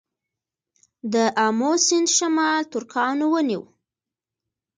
د 1.13 1.15
امو 1.45 1.71
سیند 1.85 2.09
شمال 2.17 2.61
ترکانو 2.71 3.25
ونیو 3.31 3.63